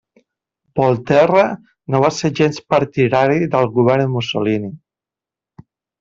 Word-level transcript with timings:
Volterra 0.79 1.41
no 1.95 1.99
va 2.03 2.09
ser 2.19 2.31
gens 2.39 2.57
partidari 2.73 3.49
del 3.57 3.69
govern 3.75 4.09
Mussolini. 4.15 4.71